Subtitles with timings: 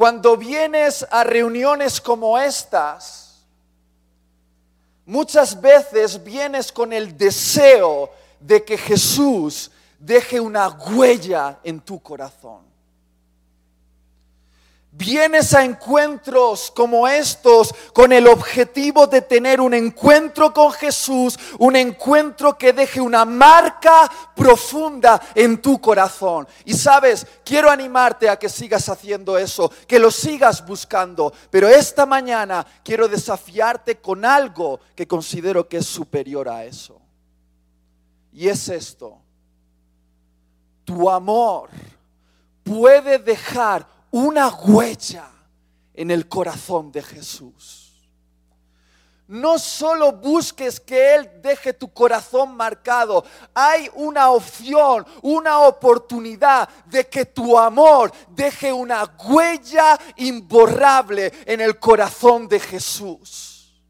[0.00, 3.44] Cuando vienes a reuniones como estas,
[5.04, 8.10] muchas veces vienes con el deseo
[8.40, 12.69] de que Jesús deje una huella en tu corazón.
[14.92, 21.76] Vienes a encuentros como estos con el objetivo de tener un encuentro con Jesús, un
[21.76, 26.48] encuentro que deje una marca profunda en tu corazón.
[26.64, 32.04] Y sabes, quiero animarte a que sigas haciendo eso, que lo sigas buscando, pero esta
[32.04, 37.00] mañana quiero desafiarte con algo que considero que es superior a eso.
[38.32, 39.18] Y es esto,
[40.84, 41.70] tu amor
[42.64, 45.30] puede dejar una huella
[45.94, 47.90] en el corazón de Jesús.
[49.28, 53.24] No solo busques que Él deje tu corazón marcado,
[53.54, 61.78] hay una opción, una oportunidad de que tu amor deje una huella imborrable en el
[61.78, 63.80] corazón de Jesús.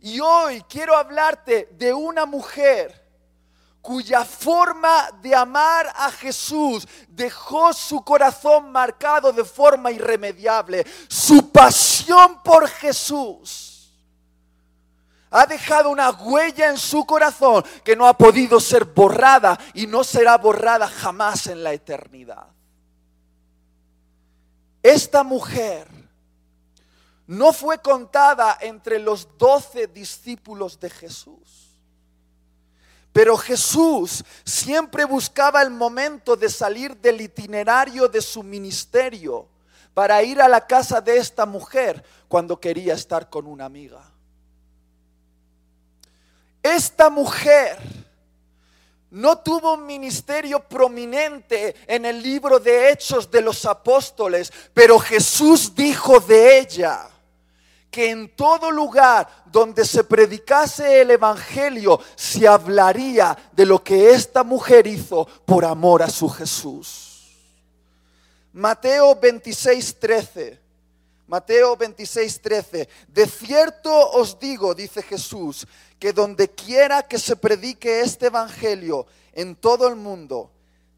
[0.00, 3.05] Y hoy quiero hablarte de una mujer
[3.86, 10.84] cuya forma de amar a Jesús dejó su corazón marcado de forma irremediable.
[11.08, 13.94] Su pasión por Jesús
[15.30, 20.02] ha dejado una huella en su corazón que no ha podido ser borrada y no
[20.02, 22.48] será borrada jamás en la eternidad.
[24.82, 25.86] Esta mujer
[27.28, 31.75] no fue contada entre los doce discípulos de Jesús.
[33.16, 39.48] Pero Jesús siempre buscaba el momento de salir del itinerario de su ministerio
[39.94, 44.02] para ir a la casa de esta mujer cuando quería estar con una amiga.
[46.62, 47.78] Esta mujer
[49.08, 55.74] no tuvo un ministerio prominente en el libro de Hechos de los Apóstoles, pero Jesús
[55.74, 57.08] dijo de ella,
[57.96, 64.44] que en todo lugar donde se predicase el Evangelio se hablaría de lo que esta
[64.44, 67.34] mujer hizo por amor a su Jesús.
[68.52, 70.60] Mateo 26, 13.
[71.26, 72.88] Mateo 26, 13.
[73.08, 75.66] De cierto os digo, dice Jesús,
[75.98, 80.50] que donde quiera que se predique este Evangelio en todo el mundo,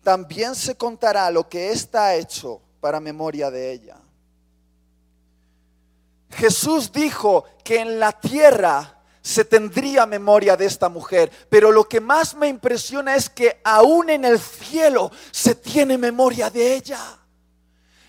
[0.02, 3.98] también se contará lo que ésta ha hecho para memoria de ella.
[6.30, 12.00] Jesús dijo que en la tierra se tendría memoria de esta mujer, pero lo que
[12.00, 17.18] más me impresiona es que aún en el cielo se tiene memoria de ella.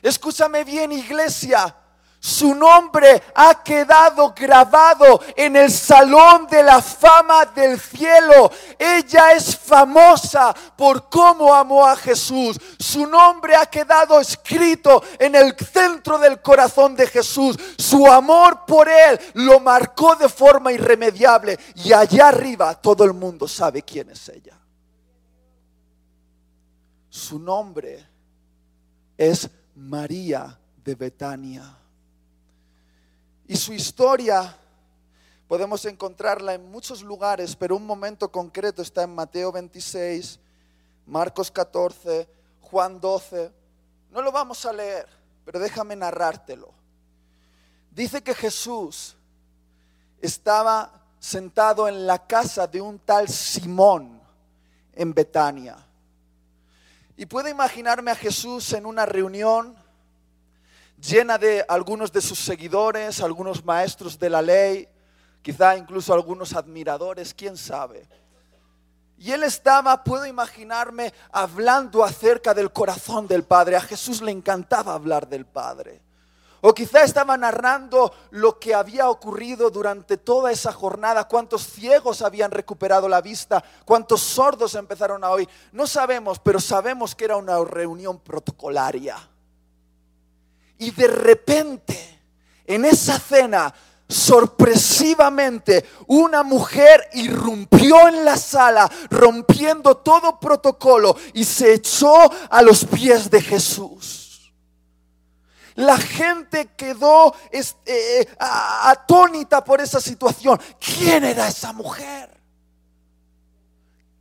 [0.01, 1.75] Escúchame bien, iglesia.
[2.21, 8.51] Su nombre ha quedado grabado en el salón de la fama del cielo.
[8.77, 12.59] Ella es famosa por cómo amó a Jesús.
[12.77, 17.57] Su nombre ha quedado escrito en el centro del corazón de Jesús.
[17.77, 21.57] Su amor por Él lo marcó de forma irremediable.
[21.75, 24.59] Y allá arriba todo el mundo sabe quién es ella.
[27.09, 28.05] Su nombre
[29.17, 31.77] es María de Betania.
[33.49, 34.55] Y su historia
[35.47, 40.39] podemos encontrarla en muchos lugares, pero un momento concreto está en Mateo 26,
[41.07, 42.29] Marcos 14,
[42.61, 43.51] Juan 12.
[44.11, 45.09] No lo vamos a leer,
[45.45, 46.71] pero déjame narrártelo.
[47.89, 49.17] Dice que Jesús
[50.21, 54.21] estaba sentado en la casa de un tal Simón
[54.93, 55.75] en Betania.
[57.17, 59.75] Y puedo imaginarme a Jesús en una reunión
[61.01, 64.87] llena de algunos de sus seguidores, algunos maestros de la ley,
[65.41, 68.07] quizá incluso algunos admiradores, quién sabe.
[69.17, 73.75] Y él estaba, puedo imaginarme, hablando acerca del corazón del Padre.
[73.75, 76.01] A Jesús le encantaba hablar del Padre.
[76.61, 82.51] O quizá estaba narrando lo que había ocurrido durante toda esa jornada, cuántos ciegos habían
[82.51, 85.47] recuperado la vista, cuántos sordos empezaron a oír.
[85.71, 89.17] No sabemos, pero sabemos que era una reunión protocolaria.
[90.79, 92.19] Y de repente,
[92.65, 93.73] en esa cena,
[94.07, 102.15] sorpresivamente, una mujer irrumpió en la sala, rompiendo todo protocolo y se echó
[102.49, 104.51] a los pies de Jesús.
[105.75, 110.59] La gente quedó este, atónita por esa situación.
[110.79, 112.38] ¿Quién era esa mujer?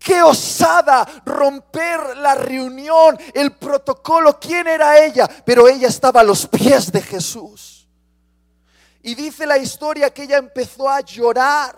[0.09, 4.41] Qué osada romper la reunión, el protocolo.
[4.41, 5.29] ¿Quién era ella?
[5.45, 7.87] Pero ella estaba a los pies de Jesús.
[9.03, 11.77] Y dice la historia que ella empezó a llorar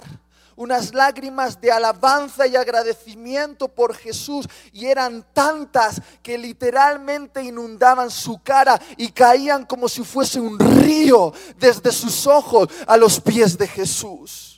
[0.55, 8.41] unas lágrimas de alabanza y agradecimiento por Jesús y eran tantas que literalmente inundaban su
[8.45, 13.67] cara y caían como si fuese un río desde sus ojos a los pies de
[13.67, 14.50] Jesús.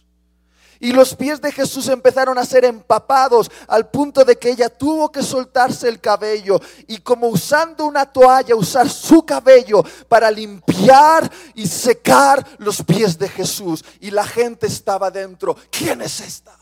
[0.82, 5.12] Y los pies de Jesús empezaron a ser empapados al punto de que ella tuvo
[5.12, 11.68] que soltarse el cabello y como usando una toalla, usar su cabello para limpiar y
[11.68, 13.84] secar los pies de Jesús.
[14.00, 15.56] Y la gente estaba dentro.
[15.70, 16.58] ¿Quién es esta?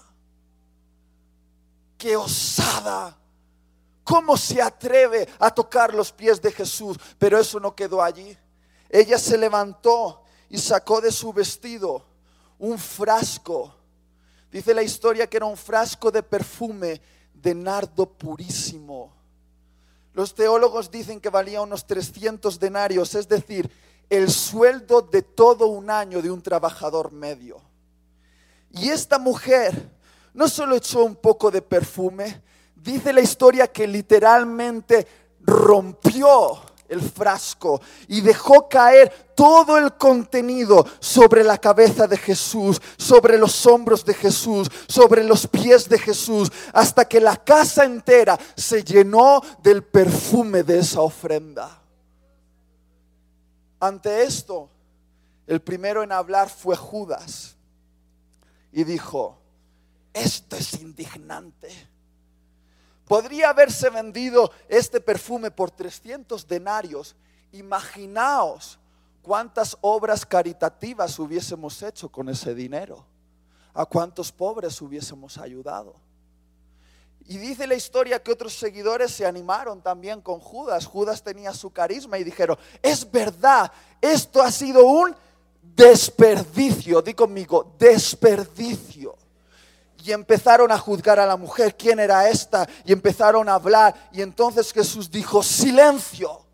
[1.97, 3.17] Qué osada.
[4.05, 6.99] ¿Cómo se atreve a tocar los pies de Jesús?
[7.19, 8.37] Pero eso no quedó allí.
[8.91, 12.05] Ella se levantó y sacó de su vestido
[12.59, 13.80] un frasco
[14.51, 17.01] Dice la historia que era un frasco de perfume
[17.35, 19.13] de nardo purísimo.
[20.13, 23.71] Los teólogos dicen que valía unos 300 denarios, es decir,
[24.09, 27.61] el sueldo de todo un año de un trabajador medio.
[28.73, 29.91] Y esta mujer
[30.35, 32.43] no solo echó un poco de perfume,
[32.75, 35.07] dice la historia que literalmente
[35.41, 43.39] rompió el frasco y dejó caer todo el contenido sobre la cabeza de Jesús, sobre
[43.39, 48.85] los hombros de Jesús, sobre los pies de Jesús, hasta que la casa entera se
[48.85, 51.81] llenó del perfume de esa ofrenda.
[53.79, 54.69] Ante esto,
[55.47, 57.57] el primero en hablar fue Judas
[58.73, 59.39] y dijo,
[60.13, 61.71] esto es indignante
[63.11, 67.17] Podría haberse vendido este perfume por 300 denarios.
[67.51, 68.79] Imaginaos
[69.21, 73.05] cuántas obras caritativas hubiésemos hecho con ese dinero.
[73.75, 75.97] A cuántos pobres hubiésemos ayudado.
[77.27, 80.87] Y dice la historia que otros seguidores se animaron también con Judas.
[80.87, 85.17] Judas tenía su carisma y dijeron, es verdad, esto ha sido un
[85.61, 87.03] desperdicio.
[87.03, 89.17] Di conmigo, desperdicio
[90.05, 92.69] y empezaron a juzgar a la mujer, ¿quién era esta?
[92.85, 94.09] Y empezaron a hablar.
[94.13, 96.47] Y entonces Jesús dijo, silencio.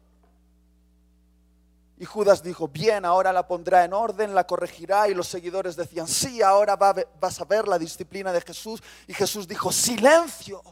[1.99, 5.09] Y Judas dijo, bien, ahora la pondrá en orden, la corregirá.
[5.09, 8.83] Y los seguidores decían, sí, ahora vas a ver la disciplina de Jesús.
[9.07, 10.63] Y Jesús dijo, silencio.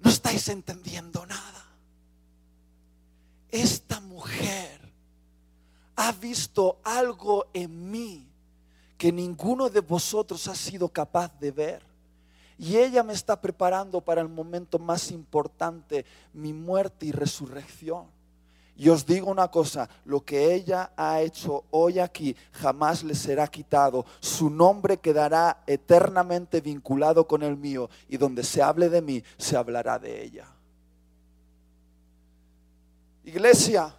[0.00, 1.64] No estáis entendiendo nada.
[3.50, 4.80] Esta mujer
[5.94, 8.31] ha visto algo en mí
[9.02, 11.82] que ninguno de vosotros ha sido capaz de ver.
[12.56, 18.06] Y ella me está preparando para el momento más importante, mi muerte y resurrección.
[18.76, 23.48] Y os digo una cosa, lo que ella ha hecho hoy aquí jamás le será
[23.48, 24.06] quitado.
[24.20, 29.56] Su nombre quedará eternamente vinculado con el mío y donde se hable de mí, se
[29.56, 30.46] hablará de ella.
[33.24, 33.96] Iglesia,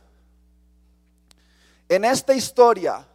[1.89, 3.05] en esta historia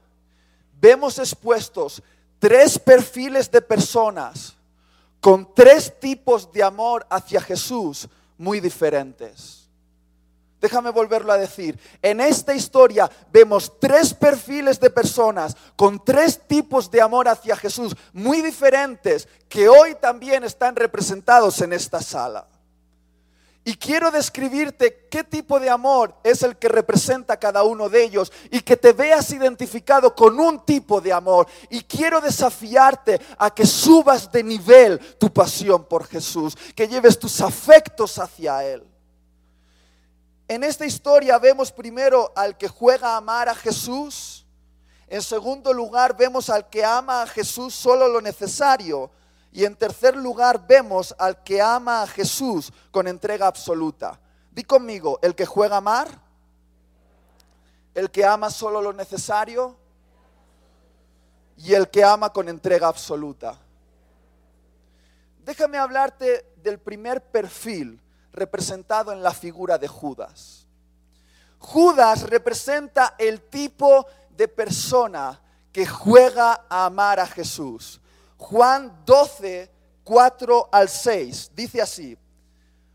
[0.80, 2.02] vemos expuestos
[2.38, 4.56] tres perfiles de personas
[5.20, 9.69] con tres tipos de amor hacia Jesús muy diferentes.
[10.60, 11.78] Déjame volverlo a decir.
[12.02, 17.96] En esta historia vemos tres perfiles de personas con tres tipos de amor hacia Jesús
[18.12, 22.46] muy diferentes que hoy también están representados en esta sala.
[23.69, 28.32] Y quiero describirte qué tipo de amor es el que representa cada uno de ellos
[28.50, 31.47] y que te veas identificado con un tipo de amor.
[31.69, 37.43] Y quiero desafiarte a que subas de nivel tu pasión por Jesús, que lleves tus
[37.43, 38.88] afectos hacia Él.
[40.49, 44.47] En esta historia vemos primero al que juega a amar a Jesús.
[45.09, 49.11] En segundo lugar vemos al que ama a Jesús solo lo necesario.
[49.59, 54.21] Y en tercer lugar vemos al que ama a Jesús con entrega absoluta.
[54.53, 56.09] Di conmigo, el que juega a amar,
[57.93, 59.77] el que ama solo lo necesario
[61.57, 63.59] y el que ama con entrega absoluta.
[65.45, 68.00] Déjame hablarte del primer perfil
[68.33, 70.69] representado en la figura de Judas.
[71.59, 78.00] Judas representa el tipo de persona que juega a amar a Jesús.
[78.38, 79.71] Juan 12,
[80.04, 82.16] 4 al 6, dice así,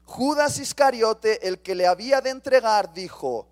[0.05, 3.47] Judas Iscariote, el que le había de entregar, dijo,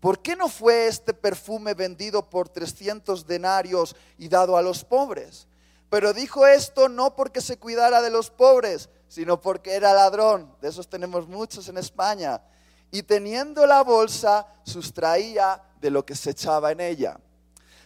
[0.00, 5.46] ¿por qué no fue este perfume vendido por 300 denarios y dado a los pobres?
[5.90, 10.52] Pero dijo esto no porque se cuidara de los pobres, sino porque era ladrón.
[10.60, 12.42] De esos tenemos muchos en España.
[12.90, 17.20] Y teniendo la bolsa, sustraía de lo que se echaba en ella.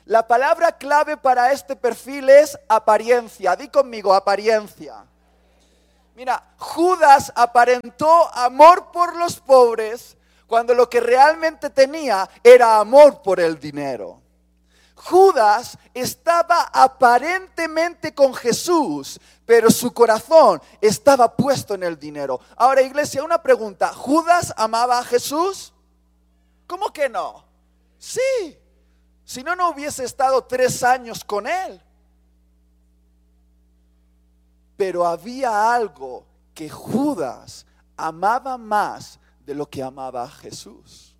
[0.08, 3.54] La palabra clave para este perfil es apariencia.
[3.54, 5.04] Di conmigo, apariencia.
[6.16, 13.38] Mira, Judas aparentó amor por los pobres cuando lo que realmente tenía era amor por
[13.38, 14.22] el dinero.
[14.94, 22.40] Judas estaba aparentemente con Jesús, pero su corazón estaba puesto en el dinero.
[22.56, 23.92] Ahora, iglesia, una pregunta.
[23.92, 25.74] ¿Judas amaba a Jesús?
[26.66, 27.44] ¿Cómo que no?
[27.98, 28.58] Sí.
[29.28, 31.78] Si no, no hubiese estado tres años con él.
[34.74, 41.14] Pero había algo que Judas amaba más de lo que amaba a Jesús.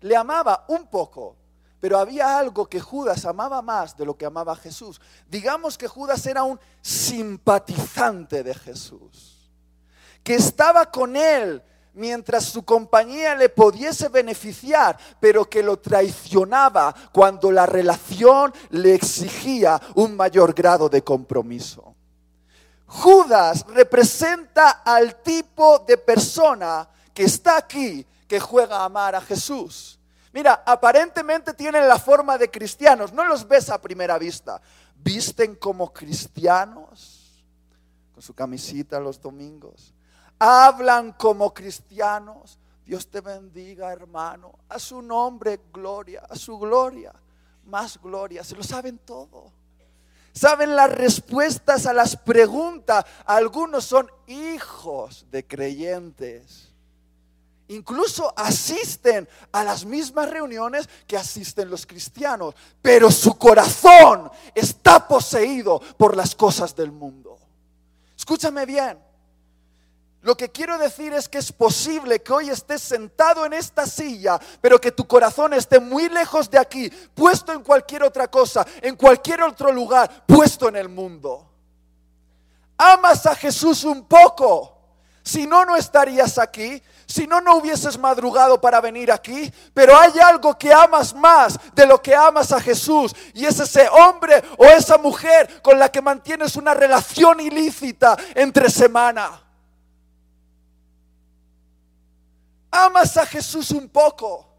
[0.00, 1.34] Le amaba un poco,
[1.80, 5.00] pero había algo que Judas amaba más de lo que amaba a Jesús.
[5.28, 9.50] Digamos que Judas era un simpatizante de Jesús,
[10.22, 11.60] que estaba con él
[11.94, 19.80] mientras su compañía le pudiese beneficiar, pero que lo traicionaba cuando la relación le exigía
[19.94, 21.94] un mayor grado de compromiso.
[22.86, 29.98] Judas representa al tipo de persona que está aquí, que juega a amar a Jesús.
[30.32, 34.60] Mira, aparentemente tienen la forma de cristianos, no los ves a primera vista.
[34.96, 37.44] Visten como cristianos,
[38.12, 39.94] con su camisita los domingos.
[40.44, 42.58] Hablan como cristianos.
[42.84, 44.58] Dios te bendiga, hermano.
[44.68, 47.12] A su nombre, gloria, a su gloria,
[47.64, 48.44] más gloria.
[48.44, 49.52] Se lo saben todo
[50.34, 53.04] saben las respuestas a las preguntas.
[53.24, 56.72] Algunos son hijos de creyentes.
[57.68, 65.80] Incluso asisten a las mismas reuniones que asisten los cristianos, pero su corazón está poseído
[65.96, 67.38] por las cosas del mundo.
[68.14, 68.98] Escúchame bien.
[70.24, 74.40] Lo que quiero decir es que es posible que hoy estés sentado en esta silla,
[74.62, 78.96] pero que tu corazón esté muy lejos de aquí, puesto en cualquier otra cosa, en
[78.96, 81.46] cualquier otro lugar, puesto en el mundo.
[82.78, 84.78] Amas a Jesús un poco.
[85.22, 86.82] Si no, no estarías aquí.
[87.04, 89.52] Si no, no hubieses madrugado para venir aquí.
[89.74, 93.14] Pero hay algo que amas más de lo que amas a Jesús.
[93.34, 98.70] Y es ese hombre o esa mujer con la que mantienes una relación ilícita entre
[98.70, 99.42] semana.
[102.74, 104.50] Amas a Jesús un poco.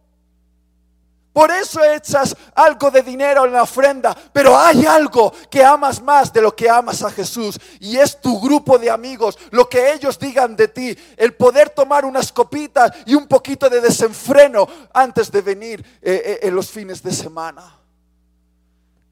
[1.33, 6.31] Por eso echas algo de dinero en la ofrenda, pero hay algo que amas más
[6.31, 10.17] de lo que amas a Jesús y es tu grupo de amigos, lo que ellos
[10.17, 15.41] digan de ti, el poder tomar unas copitas y un poquito de desenfreno antes de
[15.41, 17.81] venir eh, eh, en los fines de semana.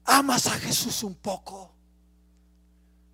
[0.06, 1.70] Amas a Jesús un poco,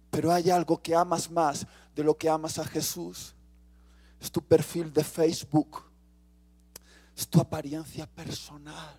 [0.08, 1.66] pero hay algo que amas más
[1.96, 3.34] de lo que amas a Jesús
[4.20, 5.82] es tu perfil de Facebook,
[7.16, 8.98] es tu apariencia personal,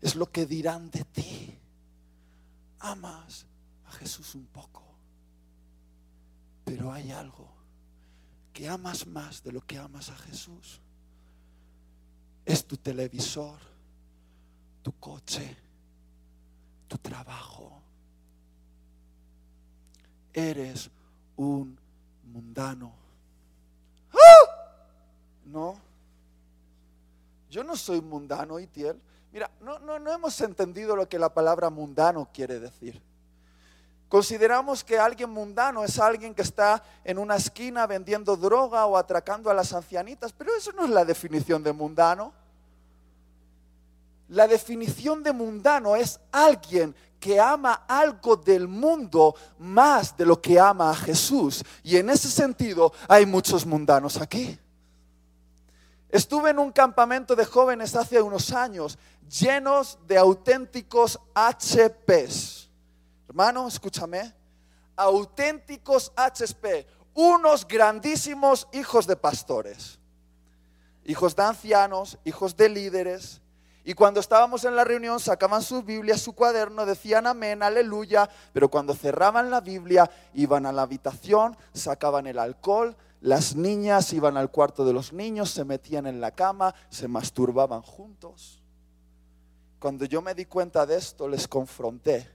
[0.00, 1.58] es lo que dirán de ti.
[2.78, 3.46] Amas
[3.86, 4.82] a Jesús un poco,
[6.64, 7.50] pero hay algo
[8.52, 10.80] que amas más de lo que amas a Jesús.
[12.44, 13.58] Es tu televisor,
[14.82, 15.56] tu coche,
[16.86, 17.82] tu trabajo.
[20.32, 20.90] Eres
[21.36, 21.78] un
[22.24, 23.03] mundano
[25.46, 25.76] no.
[27.50, 29.00] Yo no soy mundano, Itiel.
[29.32, 33.00] Mira, no, no, no hemos entendido lo que la palabra mundano quiere decir.
[34.08, 39.50] Consideramos que alguien mundano es alguien que está en una esquina vendiendo droga o atracando
[39.50, 42.32] a las ancianitas, pero eso no es la definición de mundano.
[44.28, 50.60] La definición de mundano es alguien que ama algo del mundo más de lo que
[50.60, 51.64] ama a Jesús.
[51.82, 54.58] Y en ese sentido hay muchos mundanos aquí.
[56.14, 58.96] Estuve en un campamento de jóvenes hace unos años
[59.28, 62.70] llenos de auténticos HPs.
[63.26, 64.32] Hermano, escúchame.
[64.94, 66.86] Auténticos HP.
[67.14, 69.98] Unos grandísimos hijos de pastores.
[71.04, 73.40] Hijos de ancianos, hijos de líderes.
[73.82, 78.68] Y cuando estábamos en la reunión sacaban su Biblia, su cuaderno, decían amén, aleluya, pero
[78.68, 84.50] cuando cerraban la Biblia iban a la habitación, sacaban el alcohol, las niñas iban al
[84.50, 88.62] cuarto de los niños, se metían en la cama, se masturbaban juntos.
[89.78, 92.30] Cuando yo me di cuenta de esto, les confronté.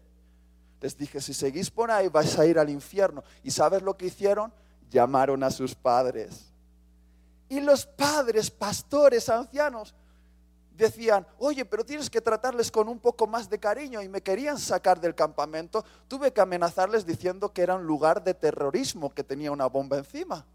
[0.82, 3.24] Les dije, si seguís por ahí vais a ir al infierno.
[3.44, 4.52] ¿Y sabes lo que hicieron?
[4.90, 6.48] Llamaron a sus padres.
[7.50, 9.94] Y los padres, pastores, ancianos,
[10.76, 14.58] decían, oye, pero tienes que tratarles con un poco más de cariño y me querían
[14.58, 15.86] sacar del campamento.
[16.08, 20.48] Tuve que amenazarles diciendo que era un lugar de terrorismo, que tenía una bomba encima.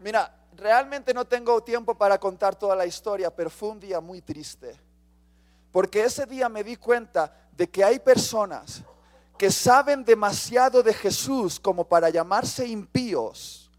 [0.00, 4.22] Mira, realmente no tengo tiempo para contar toda la historia, pero fue un día muy
[4.22, 4.78] triste.
[5.70, 8.82] Porque ese día me di cuenta de que hay personas
[9.38, 13.70] que saben demasiado de Jesús como para llamarse impíos,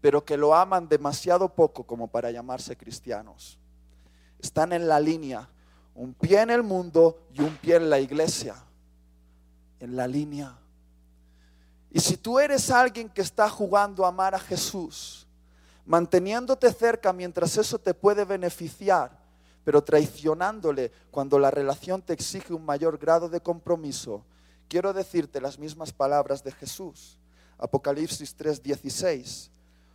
[0.00, 3.58] pero que lo aman demasiado poco como para llamarse cristianos.
[4.40, 5.48] Están en la línea
[5.94, 8.56] Un pie en el mundo y un pie en la iglesia,
[9.78, 10.58] en la línea.
[11.90, 15.28] Y si tú eres alguien que está jugando a amar a Jesús,
[15.84, 19.18] manteniéndote cerca mientras eso te puede beneficiar,
[19.64, 24.24] pero traicionándole cuando la relación te exige un mayor grado de compromiso,
[24.68, 27.18] quiero decirte las mismas palabras de Jesús.
[27.58, 29.50] Apocalipsis 3:16.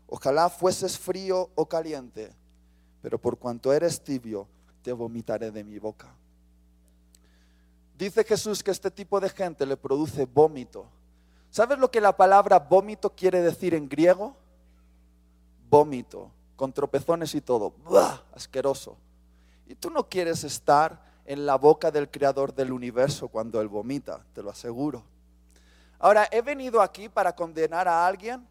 [0.07, 2.33] Ojalá fueses frío o caliente,
[3.01, 4.47] pero por cuanto eres tibio,
[4.81, 6.07] te vomitaré de mi boca.
[7.97, 10.85] Dice Jesús que este tipo de gente le produce vómito.
[11.49, 14.35] ¿Sabes lo que la palabra vómito quiere decir en griego?
[15.69, 17.73] Vómito, con tropezones y todo.
[17.89, 18.23] ¡Bah!
[18.33, 18.97] Asqueroso.
[19.67, 24.25] Y tú no quieres estar en la boca del creador del universo cuando él vomita,
[24.33, 25.03] te lo aseguro.
[25.99, 28.47] Ahora, ¿he venido aquí para condenar a alguien?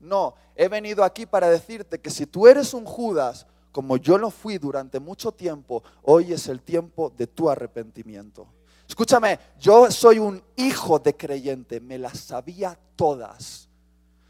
[0.00, 4.30] No, he venido aquí para decirte que si tú eres un Judas, como yo lo
[4.30, 8.46] fui durante mucho tiempo, hoy es el tiempo de tu arrepentimiento.
[8.88, 13.67] Escúchame, yo soy un hijo de creyente, me las sabía todas.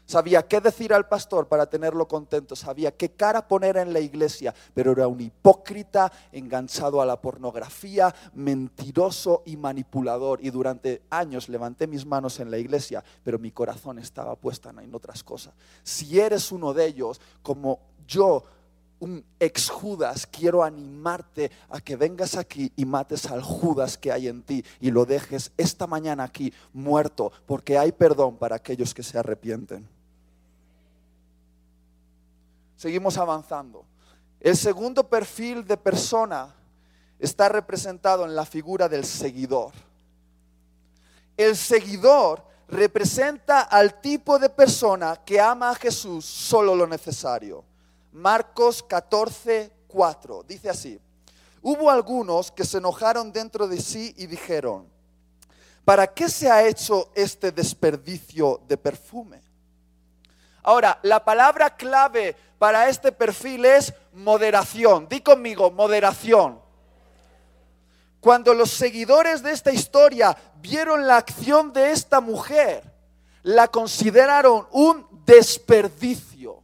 [0.09, 4.55] Sabía qué decir al pastor para tenerlo contento, sabía qué cara poner en la iglesia,
[4.73, 10.43] pero era un hipócrita enganchado a la pornografía, mentiroso y manipulador.
[10.43, 14.95] Y durante años levanté mis manos en la iglesia, pero mi corazón estaba puesto en
[14.95, 15.53] otras cosas.
[15.83, 18.45] Si eres uno de ellos, como yo,
[18.97, 24.27] un ex Judas, quiero animarte a que vengas aquí y mates al Judas que hay
[24.27, 29.03] en ti y lo dejes esta mañana aquí muerto, porque hay perdón para aquellos que
[29.03, 29.98] se arrepienten.
[32.79, 33.85] Seguimos avanzando.
[34.39, 36.55] El segundo perfil de persona
[37.19, 39.73] está representado en la figura del seguidor.
[41.35, 47.65] El seguidor representa al tipo de persona que ama a Jesús solo lo necesario.
[48.13, 50.43] Marcos 14, 4.
[50.43, 51.01] Dice así.
[51.61, 54.87] Hubo algunos que se enojaron dentro de sí y dijeron,
[55.83, 59.49] ¿para qué se ha hecho este desperdicio de perfume?
[60.63, 65.07] Ahora, la palabra clave para este perfil es moderación.
[65.09, 66.59] Di conmigo, moderación.
[68.19, 72.83] Cuando los seguidores de esta historia vieron la acción de esta mujer,
[73.43, 76.61] la consideraron un desperdicio.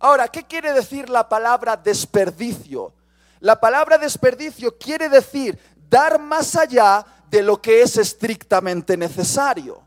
[0.00, 2.92] Ahora, ¿qué quiere decir la palabra desperdicio?
[3.38, 5.56] La palabra desperdicio quiere decir
[5.88, 9.80] dar más allá de lo que es estrictamente necesario.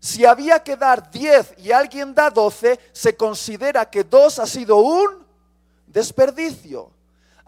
[0.00, 4.76] Si había que dar 10 y alguien da 12, se considera que 2 ha sido
[4.76, 5.26] un
[5.86, 6.90] desperdicio.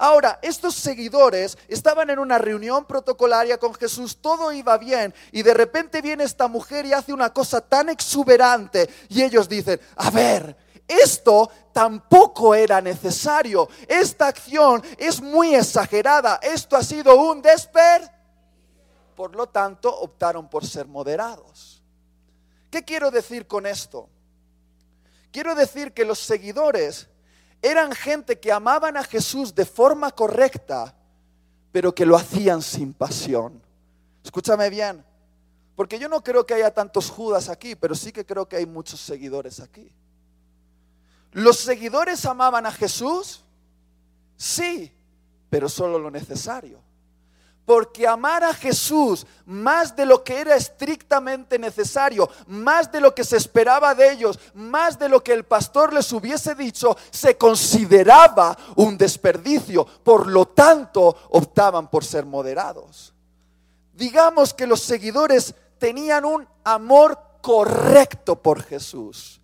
[0.00, 5.52] Ahora, estos seguidores estaban en una reunión protocolaria con Jesús, todo iba bien, y de
[5.52, 10.56] repente viene esta mujer y hace una cosa tan exuberante, y ellos dicen, a ver,
[10.86, 18.08] esto tampoco era necesario, esta acción es muy exagerada, esto ha sido un desper.
[19.16, 21.82] Por lo tanto, optaron por ser moderados.
[22.70, 24.08] ¿Qué quiero decir con esto?
[25.30, 27.08] Quiero decir que los seguidores
[27.62, 30.94] eran gente que amaban a Jesús de forma correcta,
[31.72, 33.62] pero que lo hacían sin pasión.
[34.22, 35.04] Escúchame bien,
[35.76, 38.66] porque yo no creo que haya tantos Judas aquí, pero sí que creo que hay
[38.66, 39.92] muchos seguidores aquí.
[41.32, 43.44] ¿Los seguidores amaban a Jesús?
[44.36, 44.92] Sí,
[45.50, 46.87] pero solo lo necesario
[47.68, 53.24] porque amar a Jesús más de lo que era estrictamente necesario, más de lo que
[53.24, 58.56] se esperaba de ellos, más de lo que el pastor les hubiese dicho, se consideraba
[58.76, 59.84] un desperdicio.
[59.84, 63.12] Por lo tanto, optaban por ser moderados.
[63.92, 69.42] Digamos que los seguidores tenían un amor correcto por Jesús,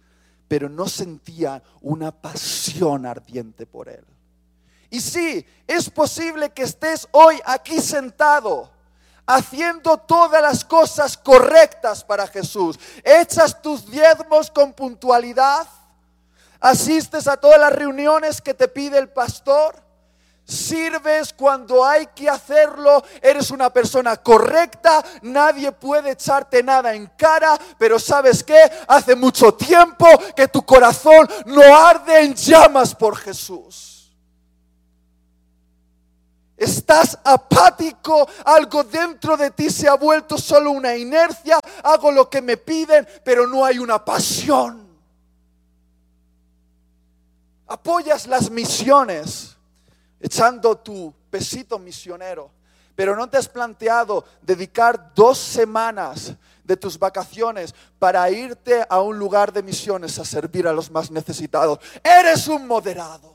[0.48, 4.13] pero no sentían una pasión ardiente por él.
[4.94, 8.70] Y sí, es posible que estés hoy aquí sentado
[9.26, 12.78] haciendo todas las cosas correctas para Jesús.
[13.02, 15.66] Echas tus diezmos con puntualidad.
[16.60, 19.82] Asistes a todas las reuniones que te pide el pastor.
[20.44, 27.58] Sirves cuando hay que hacerlo, eres una persona correcta, nadie puede echarte nada en cara,
[27.78, 33.93] pero sabes que hace mucho tiempo que tu corazón no arde en llamas por Jesús.
[36.56, 42.40] Estás apático, algo dentro de ti se ha vuelto solo una inercia, hago lo que
[42.40, 44.84] me piden, pero no hay una pasión.
[47.66, 49.56] Apoyas las misiones
[50.20, 52.50] echando tu pesito misionero,
[52.94, 59.18] pero no te has planteado dedicar dos semanas de tus vacaciones para irte a un
[59.18, 61.78] lugar de misiones a servir a los más necesitados.
[62.02, 63.34] Eres un moderado.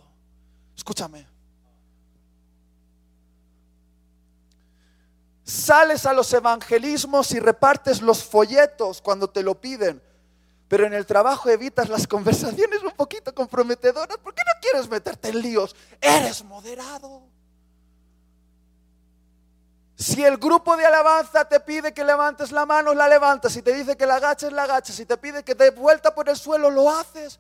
[0.76, 1.29] Escúchame.
[5.50, 10.00] Sales a los evangelismos y repartes los folletos cuando te lo piden.
[10.68, 14.20] Pero en el trabajo evitas las conversaciones un poquito comprometedoras.
[14.20, 15.76] ¿Por qué no quieres meterte en líos?
[16.00, 17.24] Eres moderado.
[19.96, 23.52] Si el grupo de alabanza te pide que levantes la mano, la levantas.
[23.52, 24.98] Si te dice que la agaches, la agachas.
[24.98, 27.40] Si te pide que te vuelta por el suelo, lo haces.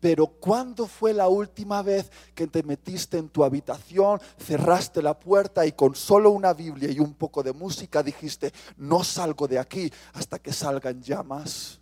[0.00, 5.66] Pero ¿cuándo fue la última vez que te metiste en tu habitación, cerraste la puerta
[5.66, 9.92] y con solo una Biblia y un poco de música dijiste, no salgo de aquí
[10.14, 11.78] hasta que salgan llamas?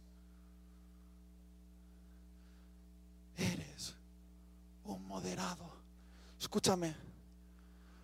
[3.37, 3.95] Eres
[4.85, 5.71] un moderado.
[6.41, 7.09] Escúchame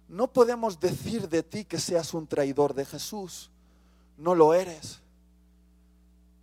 [0.09, 3.51] no podemos decir de ti que seas un traidor de Jesús.
[4.17, 5.01] No lo eres.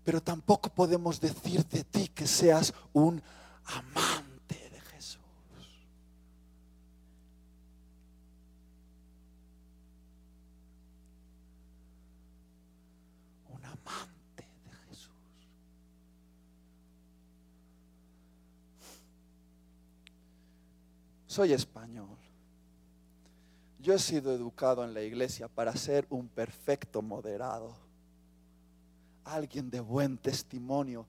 [0.04, 3.22] Pero tampoco podemos decir de ti que seas un
[3.74, 5.22] amante de Jesús.
[13.50, 15.12] Un amante de Jesús.
[21.28, 22.18] Soy español.
[23.80, 27.76] Yo he sido educado en la iglesia para ser un perfecto moderado,
[29.24, 31.08] alguien de buen testimonio,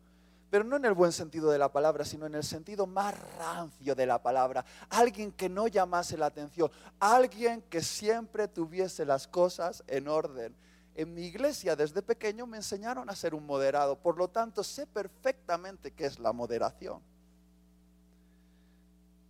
[0.52, 3.94] pero no en el buen sentido de la palabra, sino en el sentido más rancio
[3.94, 9.82] de la palabra, alguien que no llamase la atención, alguien que siempre tuviese las cosas
[9.86, 10.54] en orden.
[10.94, 14.86] En mi iglesia desde pequeño me enseñaron a ser un moderado, por lo tanto sé
[14.86, 17.00] perfectamente qué es la moderación.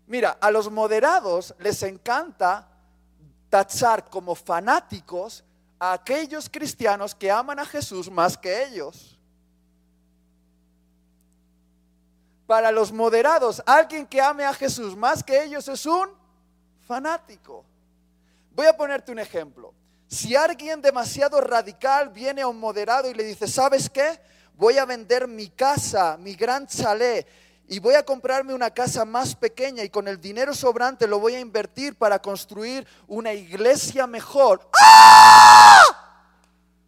[0.09, 2.67] Mira, a los moderados les encanta
[3.49, 5.45] tachar como fanáticos
[5.79, 9.21] a aquellos cristianos que aman a Jesús más que ellos.
[12.53, 16.11] Para los moderados, alguien que ame a Jesús más que ellos es un
[16.87, 17.65] fanático.
[18.55, 19.73] Voy a ponerte un ejemplo.
[20.07, 24.21] Si alguien demasiado radical viene a un moderado y le dice, ¿sabes qué?
[24.53, 27.27] Voy a vender mi casa, mi gran chalet,
[27.69, 31.37] y voy a comprarme una casa más pequeña y con el dinero sobrante lo voy
[31.37, 34.69] a invertir para construir una iglesia mejor.
[34.79, 36.02] ¡Ah!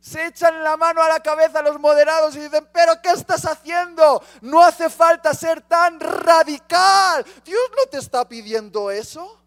[0.05, 4.23] Se echan la mano a la cabeza los moderados y dicen, pero ¿qué estás haciendo?
[4.43, 7.25] No hace falta ser tan radical.
[7.43, 9.41] Dios no te está pidiendo eso.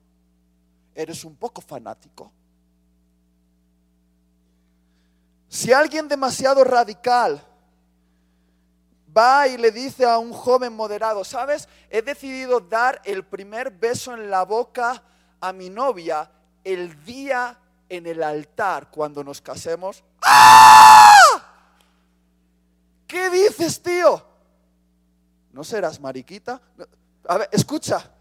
[0.96, 2.32] Eres un poco fanático.
[5.48, 7.39] Si alguien demasiado radical
[9.15, 11.70] va y le dice a un joven moderado, ¿sabes?
[11.91, 15.04] He decidido dar el primer beso en la boca
[15.39, 16.32] a mi novia
[16.63, 20.04] el día en el altar cuando nos casemos.
[20.21, 21.08] ¡Ah!
[23.08, 24.23] ¿Qué dices, tío?
[25.52, 26.62] ¿No serás mariquita?
[27.28, 28.12] A ver, escucha,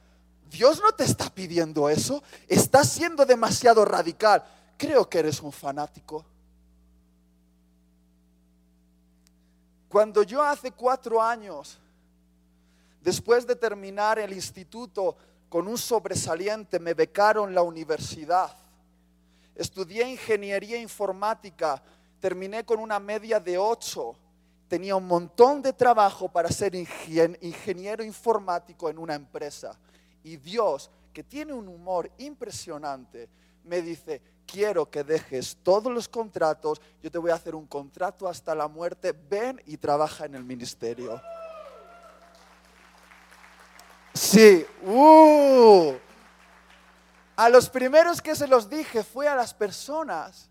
[0.48, 2.22] Dios no te está pidiendo eso.
[2.48, 4.44] Estás siendo demasiado radical.
[4.76, 6.24] Creo que eres un fanático.
[9.88, 11.79] Cuando yo hace cuatro años,
[13.00, 15.16] después de terminar el instituto
[15.48, 18.55] con un sobresaliente, me becaron la universidad.
[19.57, 21.83] Estudié ingeniería informática,
[22.21, 24.14] terminé con una media de ocho.
[24.69, 29.79] Tenía un montón de trabajo para ser ingeniero informático en una empresa.
[30.23, 33.29] Y Dios, que tiene un humor impresionante,
[33.64, 38.29] me dice, quiero que dejes todos los contratos, yo te voy a hacer un contrato
[38.29, 41.21] hasta la muerte, ven y trabaja en el ministerio.
[44.12, 45.95] Sí, uh.
[47.37, 50.51] A los primeros que se los dije fue a las personas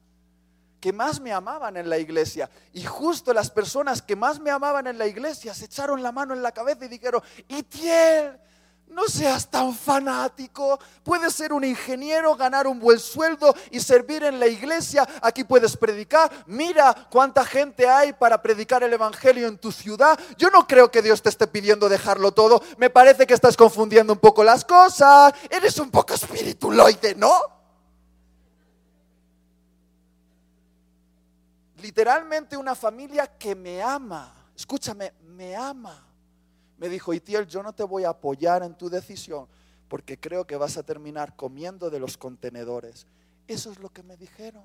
[0.79, 2.47] que más me amaban en la iglesia.
[2.71, 6.35] Y justo las personas que más me amaban en la iglesia se echaron la mano
[6.35, 8.39] en la cabeza y dijeron, Itiel,
[8.95, 10.79] no seas tan fanático.
[11.03, 15.07] Puedes ser un ingeniero, ganar un buen sueldo y servir en la iglesia.
[15.21, 16.31] Aquí puedes predicar.
[16.47, 20.17] Mira cuánta gente hay para predicar el Evangelio en tu ciudad.
[20.37, 22.63] Yo no creo que Dios te esté pidiendo dejarlo todo.
[22.77, 25.33] Me parece que estás confundiendo un poco las cosas.
[25.49, 27.33] Eres un poco espirituloide, ¿no?
[31.81, 34.33] Literalmente una familia que me ama.
[34.55, 36.14] Escúchame, me ama
[36.77, 39.47] me dijo, Itiel, yo no te voy a apoyar en tu decisión
[39.87, 43.05] porque creo que vas a terminar comiendo de los contenedores.
[43.47, 44.63] Eso es lo que me dijeron.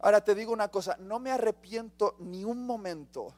[0.00, 3.34] Ahora te digo una cosa, no me arrepiento ni un momento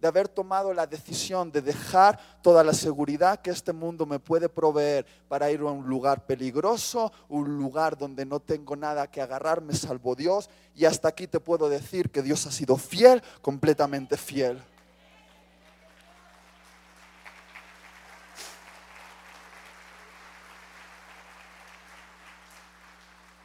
[0.00, 4.48] de haber tomado la decisión de dejar toda la seguridad que este mundo me puede
[4.48, 9.74] proveer para ir a un lugar peligroso, un lugar donde no tengo nada que agarrarme
[9.74, 10.48] salvo Dios.
[10.74, 14.60] Y hasta aquí te puedo decir que Dios ha sido fiel, completamente fiel.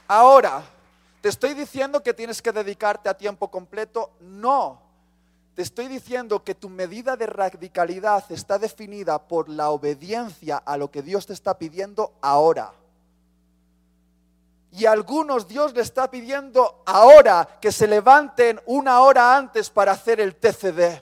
[0.07, 0.63] Ahora,
[1.25, 4.11] ¿Te estoy diciendo que tienes que dedicarte a tiempo completo?
[4.19, 4.79] No.
[5.55, 10.91] Te estoy diciendo que tu medida de radicalidad está definida por la obediencia a lo
[10.91, 12.71] que Dios te está pidiendo ahora.
[14.71, 19.93] Y a algunos Dios le está pidiendo ahora que se levanten una hora antes para
[19.93, 21.01] hacer el TCD.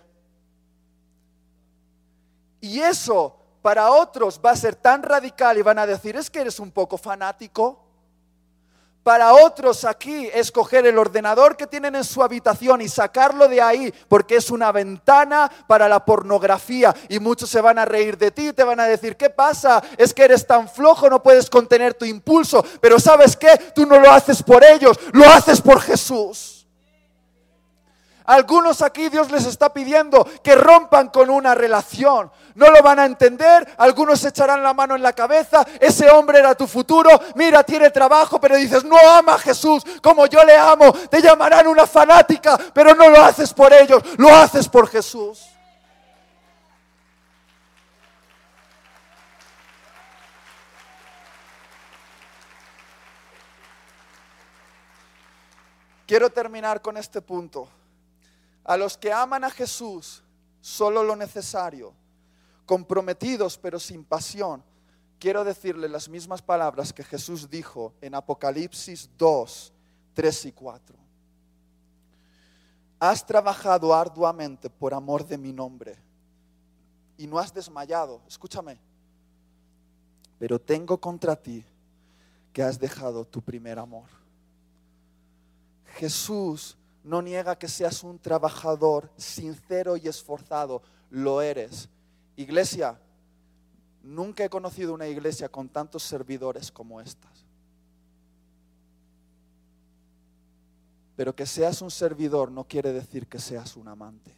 [2.62, 6.40] Y eso para otros va a ser tan radical y van a decir, es que
[6.40, 7.83] eres un poco fanático.
[9.04, 13.94] Para otros aquí escoger el ordenador que tienen en su habitación y sacarlo de ahí
[14.08, 18.54] porque es una ventana para la pornografía y muchos se van a reír de ti,
[18.54, 19.84] te van a decir, ¿qué pasa?
[19.98, 23.50] Es que eres tan flojo, no puedes contener tu impulso, pero ¿sabes qué?
[23.76, 26.63] Tú no lo haces por ellos, lo haces por Jesús.
[28.26, 32.32] Algunos aquí Dios les está pidiendo que rompan con una relación.
[32.56, 36.56] No lo van a entender, algunos echarán la mano en la cabeza, ese hombre era
[36.56, 40.94] tu futuro, mira, tiene trabajo, pero dices, no ama a Jesús como yo le amo,
[41.10, 45.50] te llamarán una fanática, pero no lo haces por ellos, lo haces por Jesús.
[56.06, 57.68] Quiero terminar con este punto.
[58.64, 60.24] A los que aman a Jesús,
[60.62, 61.94] solo lo necesario,
[62.66, 64.64] comprometidos pero sin pasión,
[65.20, 69.74] quiero decirle las mismas palabras que Jesús dijo en Apocalipsis 2,
[70.14, 70.98] 3 y 4.
[73.00, 75.98] Has trabajado arduamente por amor de mi nombre
[77.18, 78.22] y no has desmayado.
[78.28, 78.80] Escúchame.
[80.40, 81.66] Pero tengo contra ti
[82.54, 84.10] que has dejado tu primer amor.
[85.96, 91.90] Jesús no niega que seas un trabajador sincero y esforzado, lo eres.
[92.36, 93.00] Iglesia,
[94.02, 97.46] nunca he conocido una iglesia con tantos servidores como estas.
[101.16, 104.36] Pero que seas un servidor no quiere decir que seas un amante.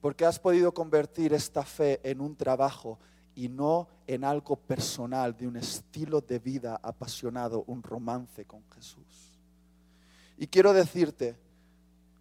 [0.00, 2.98] Porque has podido convertir esta fe en un trabajo
[3.34, 9.27] y no en algo personal, de un estilo de vida apasionado, un romance con Jesús.
[10.38, 11.36] Y quiero decirte,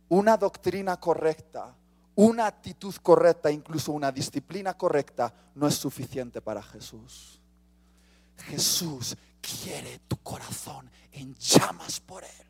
[0.10, 1.76] una doctrina correcta,
[2.16, 7.40] una actitud correcta, incluso una disciplina correcta, no es suficiente para Jesús.
[8.38, 12.48] Jesús quiere tu corazón en llamas por Él.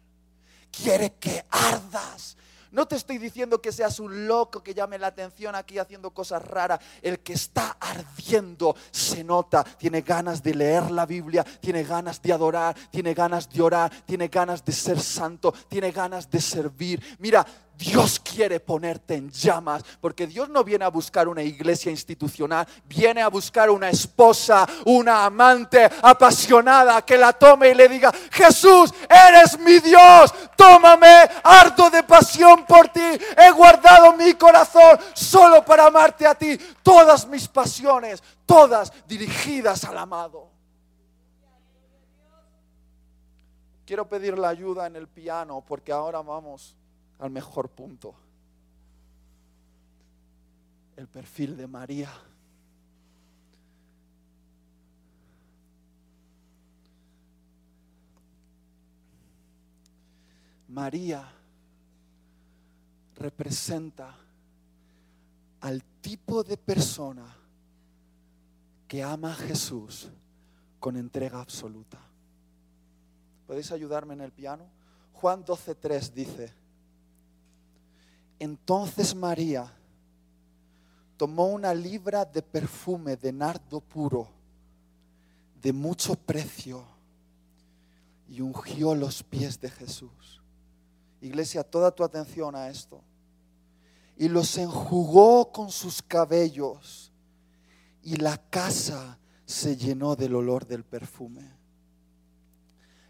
[0.71, 2.37] Quiere que ardas
[2.71, 6.41] no te estoy diciendo que seas un loco que llame la atención aquí haciendo cosas
[6.41, 6.79] raras.
[7.01, 12.33] El que está ardiendo se nota, tiene ganas de leer la Biblia, tiene ganas de
[12.33, 17.17] adorar, tiene ganas de orar, tiene ganas de ser santo, tiene ganas de servir.
[17.19, 17.45] Mira,
[17.77, 23.21] Dios quiere ponerte en llamas, porque Dios no viene a buscar una iglesia institucional, viene
[23.21, 29.59] a buscar una esposa, una amante apasionada que la tome y le diga, Jesús, eres
[29.59, 32.99] mi Dios, tómame, harto de pasión por ti,
[33.37, 39.99] he guardado mi corazón solo para amarte a ti, todas mis pasiones, todas dirigidas al
[39.99, 40.49] amado.
[43.85, 46.76] Quiero pedir la ayuda en el piano porque ahora vamos
[47.19, 48.15] al mejor punto.
[50.95, 52.11] El perfil de María.
[60.69, 61.27] María
[63.15, 64.15] representa
[65.61, 67.35] al tipo de persona
[68.87, 70.09] que ama a Jesús
[70.79, 71.99] con entrega absoluta.
[73.45, 74.65] ¿Podéis ayudarme en el piano?
[75.13, 76.53] Juan 12.3 dice,
[78.39, 79.73] entonces María
[81.17, 84.29] tomó una libra de perfume de nardo puro,
[85.61, 86.85] de mucho precio,
[88.29, 90.41] y ungió los pies de Jesús.
[91.21, 93.01] Iglesia, toda tu atención a esto.
[94.17, 97.11] Y los enjugó con sus cabellos,
[98.03, 101.57] y la casa se llenó del olor del perfume.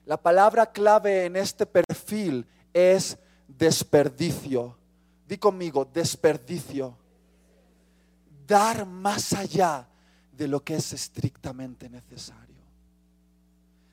[0.06, 4.78] La palabra clave en este perfil es desperdicio.
[5.28, 6.96] Di conmigo, desperdicio.
[8.48, 9.86] Dar más allá
[10.32, 12.56] de lo que es estrictamente necesario.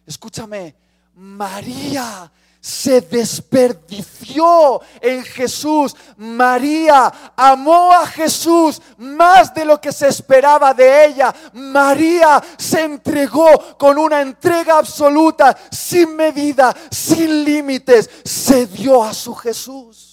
[0.07, 0.77] Escúchame,
[1.15, 5.97] María se desperdició en Jesús.
[6.17, 11.35] María amó a Jesús más de lo que se esperaba de ella.
[11.53, 18.09] María se entregó con una entrega absoluta, sin medida, sin límites.
[18.25, 20.04] Se dio a su Jesús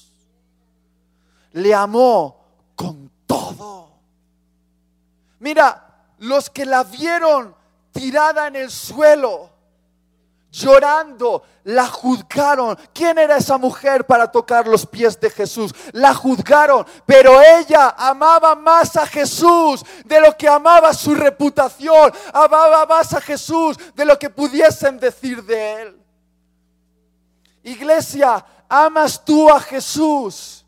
[1.54, 2.38] le amó
[2.76, 3.90] con todo.
[5.40, 7.56] Mira, los que la vieron
[7.92, 9.50] tirada en el suelo,
[10.52, 12.78] llorando, la juzgaron.
[12.94, 15.74] ¿Quién era esa mujer para tocar los pies de Jesús?
[15.94, 22.86] La juzgaron, pero ella amaba más a Jesús de lo que amaba su reputación, amaba
[22.86, 26.02] más a Jesús de lo que pudiesen decir de él.
[27.64, 30.61] Iglesia, ¿amas tú a Jesús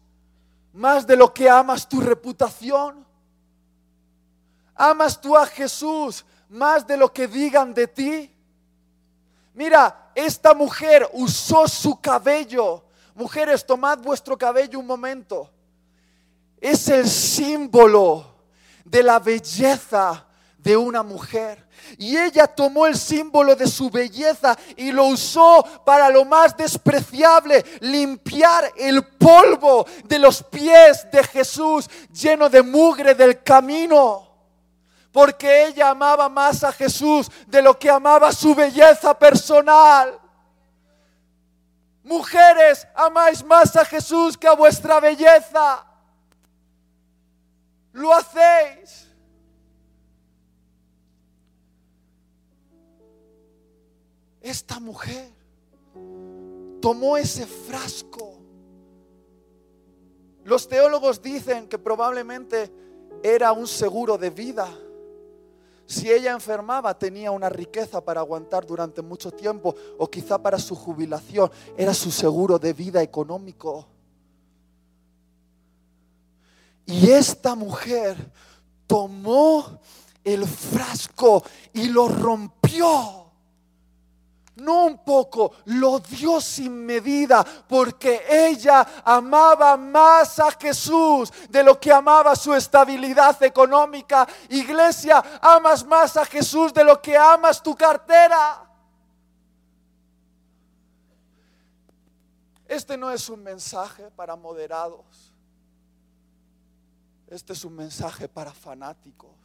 [0.74, 3.06] más de lo que amas tu reputación?
[4.76, 8.36] ¿Amas tú a Jesús más de lo que digan de ti?
[9.54, 12.84] Mira, esta mujer usó su cabello.
[13.16, 15.50] Mujeres, tomad vuestro cabello un momento.
[16.60, 18.26] Es el símbolo
[18.84, 20.26] de la belleza
[20.64, 21.68] de una mujer.
[21.98, 27.64] Y ella tomó el símbolo de su belleza y lo usó para lo más despreciable,
[27.82, 34.34] limpiar el polvo de los pies de Jesús lleno de mugre del camino
[35.14, 40.20] porque ella amaba más a Jesús de lo que amaba su belleza personal.
[42.04, 45.86] Mujeres, amáis más a Jesús que a vuestra belleza.
[47.92, 49.03] Lo hacéis.
[54.44, 55.32] Esta mujer
[56.82, 58.34] tomó ese frasco.
[60.44, 62.70] Los teólogos dicen que probablemente
[63.24, 64.68] era un seguro de vida.
[65.86, 70.76] Si ella enfermaba, tenía una riqueza para aguantar durante mucho tiempo o quizá para su
[70.76, 71.50] jubilación.
[71.78, 73.88] Era su seguro de vida económico.
[76.86, 78.18] Y esta mujer
[78.88, 79.80] tomó
[80.22, 83.23] el frasco y lo rompió
[84.56, 91.80] no un poco, lo dio sin medida, porque ella amaba más a Jesús de lo
[91.80, 94.28] que amaba su estabilidad económica.
[94.50, 98.70] Iglesia, amas más a Jesús de lo que amas tu cartera.
[102.68, 105.34] Este no es un mensaje para moderados.
[107.28, 109.43] Este es un mensaje para fanáticos.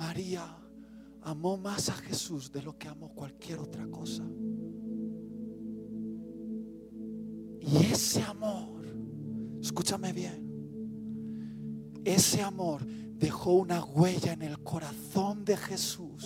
[0.00, 0.56] María
[1.20, 4.24] amó más a Jesús de lo que amó cualquier otra cosa.
[7.60, 8.82] Y ese amor,
[9.60, 16.24] escúchame bien, ese amor dejó una huella en el corazón de Jesús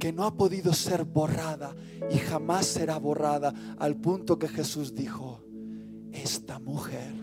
[0.00, 1.76] que no ha podido ser borrada
[2.10, 5.44] y jamás será borrada al punto que Jesús dijo,
[6.10, 7.14] esta mujer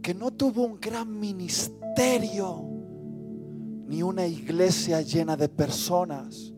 [0.00, 2.73] que no tuvo un gran ministerio,
[3.86, 6.52] ni una iglesia llena de personas,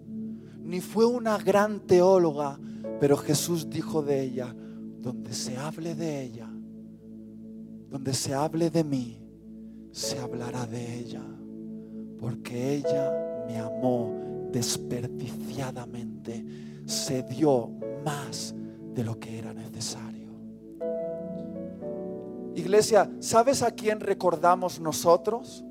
[0.62, 2.59] ni fue una gran teóloga,
[3.01, 4.55] pero Jesús dijo de ella,
[5.01, 6.51] donde se hable de ella,
[7.89, 9.21] donde se hable de mí,
[9.93, 11.23] se hablará de ella,
[12.19, 13.12] porque ella
[13.47, 16.45] me amó desperdiciadamente,
[16.87, 17.71] se dio
[18.05, 18.55] más
[18.95, 20.17] de lo que era necesario.
[22.55, 25.66] Iglesia, ¿sabes a quién recordamos nosotros?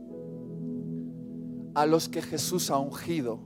[1.75, 3.39] A los que Jesús ha ungido.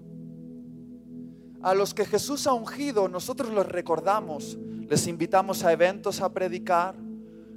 [1.62, 6.96] A los que Jesús ha ungido, nosotros los recordamos, les invitamos a eventos a predicar,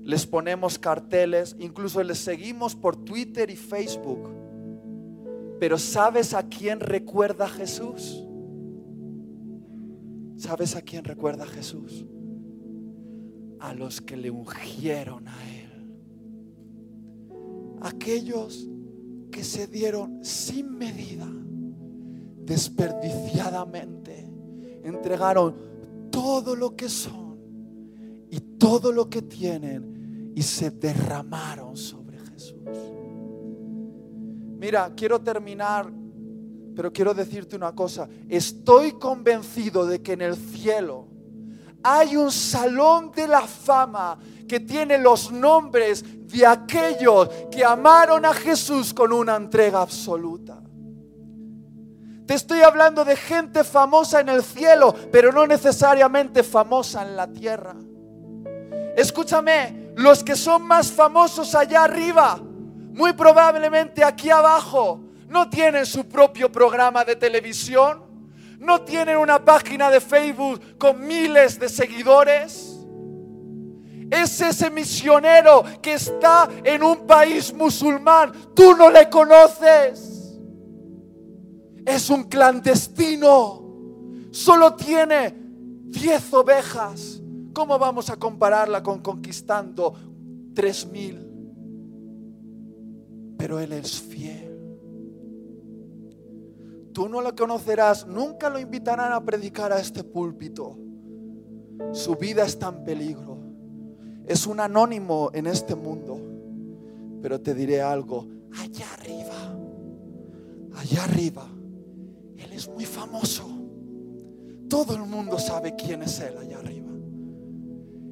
[0.03, 4.29] les ponemos carteles, incluso les seguimos por Twitter y Facebook.
[5.61, 8.25] Pero ¿sabes a quién recuerda Jesús?
[10.37, 12.05] ¿Sabes a quién recuerda Jesús?
[13.61, 15.71] A los que le ungieron a Él.
[17.81, 18.69] Aquellos
[19.33, 21.27] que se dieron sin medida,
[22.45, 24.31] desperdiciadamente,
[24.85, 25.57] entregaron
[26.11, 27.39] todo lo que son
[28.31, 32.61] y todo lo que tienen y se derramaron sobre Jesús.
[34.59, 35.93] Mira, quiero terminar,
[36.77, 38.09] pero quiero decirte una cosa.
[38.29, 41.09] Estoy convencido de que en el cielo
[41.83, 48.33] hay un salón de la fama que tiene los nombres de aquellos que amaron a
[48.33, 50.59] Jesús con una entrega absoluta.
[52.27, 57.27] Te estoy hablando de gente famosa en el cielo, pero no necesariamente famosa en la
[57.27, 57.75] tierra.
[58.97, 66.09] Escúchame, los que son más famosos allá arriba, muy probablemente aquí abajo, no tienen su
[66.09, 68.03] propio programa de televisión,
[68.59, 72.72] no tienen una página de Facebook con miles de seguidores
[74.13, 78.31] es ese misionero que está en un país musulmán.
[78.55, 80.39] Tú no le conoces.
[81.87, 83.63] Es un clandestino.
[84.31, 87.23] Solo tiene 10 ovejas.
[87.55, 89.95] ¿Cómo vamos a compararla con conquistando
[90.55, 91.29] tres mil?
[93.39, 94.53] Pero Él es fiel.
[96.93, 100.79] Tú no lo conocerás, nunca lo invitarán a predicar a este púlpito.
[101.93, 103.42] Su vida está en peligro.
[104.27, 106.19] Es un anónimo en este mundo.
[107.21, 108.27] Pero te diré algo,
[108.59, 109.55] allá arriba,
[110.75, 111.47] allá arriba,
[112.37, 113.49] Él es muy famoso.
[114.69, 116.91] Todo el mundo sabe quién es Él allá arriba.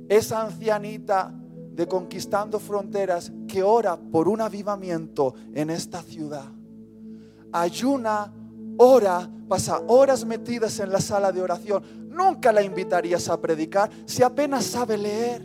[0.09, 1.35] Esa ancianita
[1.73, 6.53] de Conquistando Fronteras que ora por un avivamiento en esta ciudad.
[7.53, 8.33] Ayuna,
[8.77, 11.83] ora, pasa horas metidas en la sala de oración.
[12.11, 15.43] Nunca la invitarías a predicar si apenas sabe leer.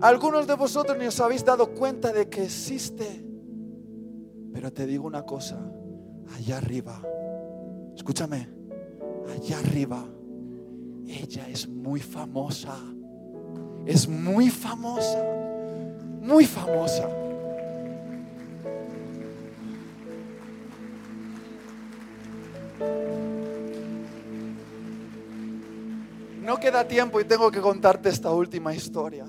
[0.00, 3.24] Algunos de vosotros ni os habéis dado cuenta de que existe.
[4.52, 5.58] Pero te digo una cosa,
[6.36, 7.00] allá arriba,
[7.96, 8.48] escúchame,
[9.34, 10.04] allá arriba,
[11.06, 12.76] ella es muy famosa
[13.86, 15.22] es muy famosa,
[16.20, 17.08] muy famosa.
[26.40, 29.26] No queda tiempo y tengo que contarte esta última historia.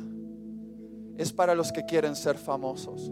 [1.17, 3.11] Es para los que quieren ser famosos.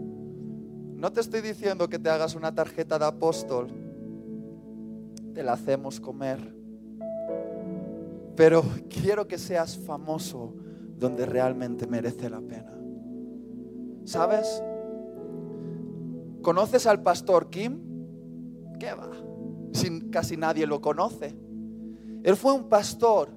[0.96, 3.68] No te estoy diciendo que te hagas una tarjeta de apóstol.
[5.34, 6.54] Te la hacemos comer.
[8.36, 10.54] Pero quiero que seas famoso
[10.98, 12.72] donde realmente merece la pena.
[14.04, 14.62] ¿Sabes?
[16.42, 17.80] ¿Conoces al pastor Kim?
[18.78, 19.10] ¿Qué va?
[19.72, 21.34] Sin, casi nadie lo conoce.
[22.22, 23.30] Él fue un pastor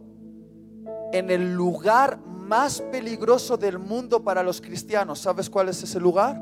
[1.12, 5.20] en el lugar más peligroso del mundo para los cristianos.
[5.20, 6.42] ¿Sabes cuál es ese lugar?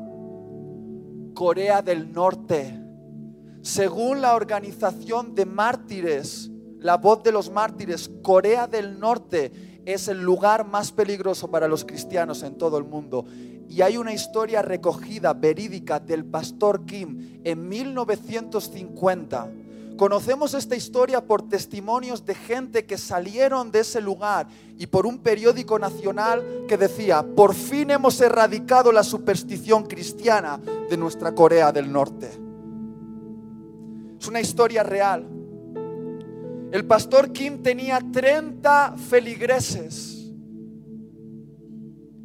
[1.34, 2.80] Corea del Norte.
[3.62, 10.22] Según la organización de mártires, la voz de los mártires, Corea del Norte es el
[10.22, 13.24] lugar más peligroso para los cristianos en todo el mundo.
[13.68, 19.50] Y hay una historia recogida, verídica, del pastor Kim en 1950.
[19.96, 24.46] Conocemos esta historia por testimonios de gente que salieron de ese lugar
[24.78, 30.96] y por un periódico nacional que decía, por fin hemos erradicado la superstición cristiana de
[30.98, 32.30] nuestra Corea del Norte.
[34.20, 35.26] Es una historia real.
[36.72, 40.30] El pastor Kim tenía 30 feligreses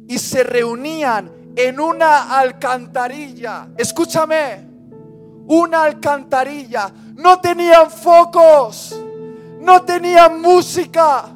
[0.08, 3.68] y se reunían en una alcantarilla.
[3.78, 4.71] Escúchame,
[5.46, 6.90] una alcantarilla.
[7.16, 8.98] No tenían focos,
[9.60, 11.28] no tenían música,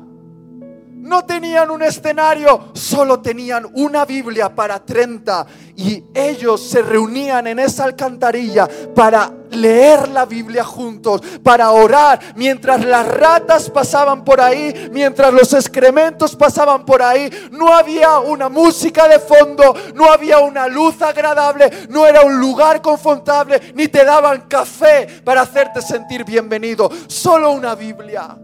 [1.07, 5.47] no tenían un escenario, solo tenían una Biblia para 30
[5.77, 12.85] y ellos se reunían en esa alcantarilla para leer la Biblia juntos, para orar mientras
[12.85, 17.31] las ratas pasaban por ahí, mientras los excrementos pasaban por ahí.
[17.53, 22.83] No había una música de fondo, no había una luz agradable, no era un lugar
[22.83, 28.37] confortable, ni te daban café para hacerte sentir bienvenido, solo una Biblia.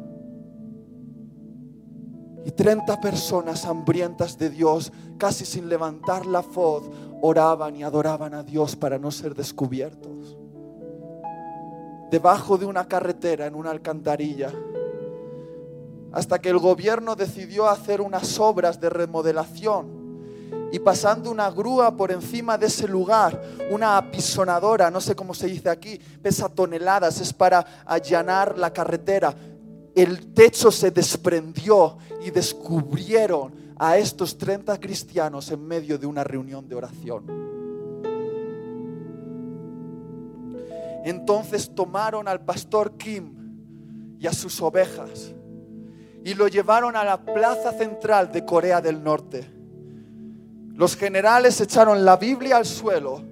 [2.44, 6.84] Y 30 personas hambrientas de Dios, casi sin levantar la voz,
[7.20, 10.36] oraban y adoraban a Dios para no ser descubiertos.
[12.10, 14.52] Debajo de una carretera, en una alcantarilla,
[16.12, 20.02] hasta que el gobierno decidió hacer unas obras de remodelación
[20.72, 23.40] y pasando una grúa por encima de ese lugar,
[23.70, 29.34] una apisonadora, no sé cómo se dice aquí, pesa toneladas, es para allanar la carretera
[29.94, 36.68] el techo se desprendió y descubrieron a estos 30 cristianos en medio de una reunión
[36.68, 37.24] de oración.
[41.04, 45.34] Entonces tomaron al pastor Kim y a sus ovejas
[46.24, 49.50] y lo llevaron a la plaza central de Corea del Norte.
[50.74, 53.31] Los generales echaron la Biblia al suelo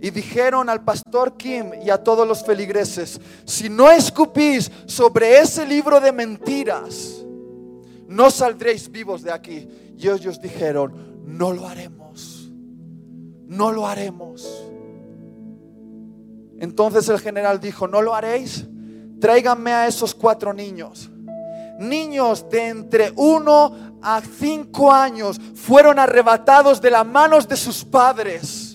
[0.00, 5.66] y dijeron al pastor Kim y a todos los feligreses, si no escupís sobre ese
[5.66, 7.22] libro de mentiras,
[8.08, 9.68] no saldréis vivos de aquí.
[9.98, 12.50] Y ellos dijeron, no lo haremos,
[13.46, 14.66] no lo haremos.
[16.58, 18.66] Entonces el general dijo, no lo haréis,
[19.20, 21.10] tráiganme a esos cuatro niños.
[21.78, 28.69] Niños de entre uno a cinco años fueron arrebatados de las manos de sus padres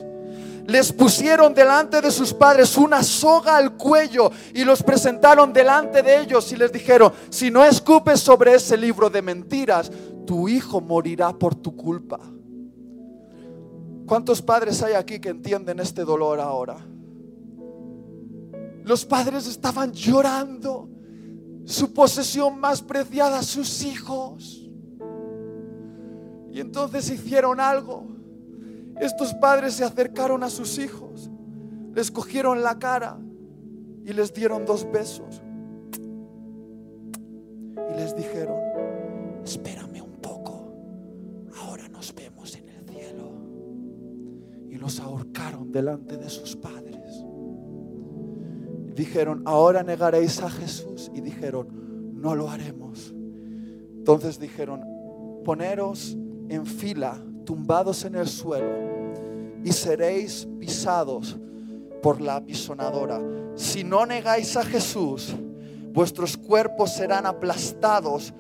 [0.68, 6.22] les pusieron delante de sus padres una soga al cuello y los presentaron delante de
[6.22, 9.91] ellos y les dijeron, si no escupes sobre ese libro de mentiras,
[10.26, 12.20] tu hijo morirá por tu culpa.
[14.07, 16.78] ¿Cuántos padres hay aquí que entienden este dolor ahora?
[18.84, 20.89] Los padres estaban llorando
[21.66, 24.70] su posesión más preciada, sus hijos.
[26.51, 28.14] Y entonces hicieron algo
[29.00, 31.30] estos padres se acercaron a sus hijos,
[31.93, 33.18] les cogieron la cara
[34.06, 35.41] y les dieron dos besos.
[37.91, 38.58] Y les dijeron,
[39.43, 40.74] espérame un poco,
[41.58, 43.32] ahora nos vemos en el cielo.
[44.70, 46.96] Y los ahorcaron delante de sus padres.
[48.96, 51.12] dijeron, ahora negaréis a Jesús.
[51.14, 53.14] Y dijeron, no lo haremos.
[53.98, 54.82] Entonces dijeron,
[55.43, 56.18] poneros
[56.50, 58.74] en fila, tumbados en el suelo,
[59.64, 61.38] y seréis pisados
[62.02, 63.22] por la apisonadora.
[63.56, 65.34] Si no negáis a Jesús,
[65.93, 68.34] vuestros cuerpos serán aplastados,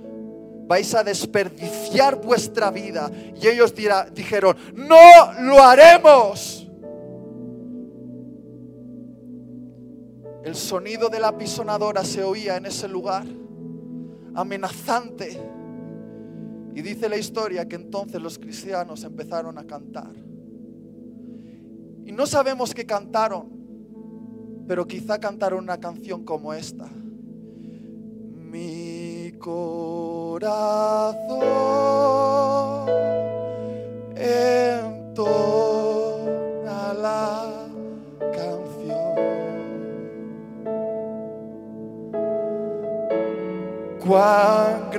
[0.67, 3.09] vais a desperdiciar vuestra vida.
[3.41, 3.73] Y ellos
[4.13, 6.67] dijeron, no lo haremos.
[10.43, 13.25] El sonido de la apisonadora se oía en ese lugar,
[14.35, 15.39] amenazante.
[16.75, 20.11] Y dice la historia que entonces los cristianos empezaron a cantar.
[22.05, 23.47] Y no sabemos qué cantaron,
[24.67, 26.89] pero quizá cantaron una canción como esta.
[28.51, 31.39] Mi corazón
[34.17, 35.13] entona
[36.93, 37.69] la
[38.33, 39.15] canción.
[44.05, 44.89] Cuán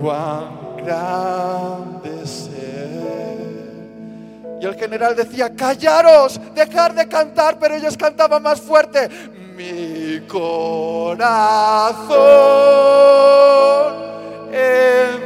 [0.00, 2.10] cuán grande
[4.60, 9.08] Y el general decía, callaros, dejar de cantar, pero ellos cantaban más fuerte.
[9.56, 11.32] Mi corazón
[14.52, 15.21] entona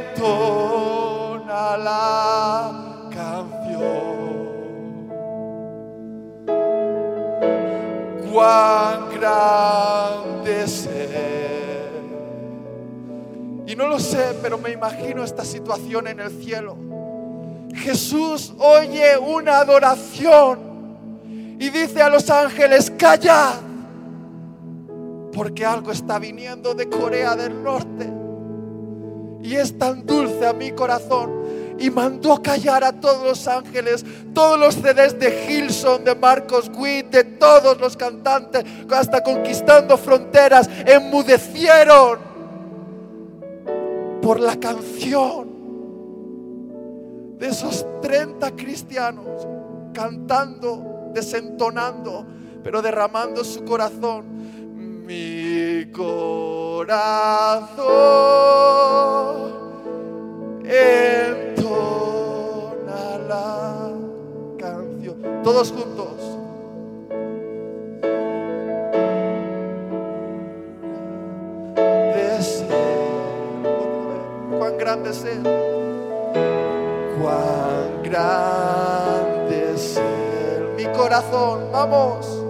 [8.37, 10.65] Cuán grande
[13.65, 16.77] y no lo sé, pero me imagino esta situación en el cielo.
[17.73, 20.59] Jesús oye una adoración
[21.59, 23.55] y dice a los ángeles, callad,
[25.33, 28.07] porque algo está viniendo de Corea del Norte.
[29.41, 31.46] Y es tan dulce a mi corazón.
[31.79, 34.03] Y mandó callar a todos los ángeles,
[34.33, 40.69] todos los CDs de Gilson, de Marcos Witt, de todos los cantantes, hasta conquistando fronteras,
[40.85, 42.19] enmudecieron
[44.21, 45.47] por la canción
[47.37, 49.47] de esos 30 cristianos
[49.93, 52.25] cantando, desentonando,
[52.63, 54.25] pero derramando su corazón.
[55.05, 57.07] Mi corazón
[60.69, 61.97] entona
[63.27, 63.91] la
[64.57, 65.41] canción.
[65.43, 66.07] Todos juntos.
[74.87, 75.25] grande es
[77.19, 79.99] Cuán grande es
[80.77, 82.47] Mi corazón, vamos.